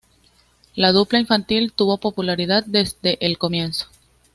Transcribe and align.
La 0.73 0.93
dupla 0.93 1.19
infantil 1.19 1.73
tuvo 1.73 1.97
popularidad 1.99 2.63
desde 2.65 3.23
el 3.23 3.37
comienzo. 3.37 3.85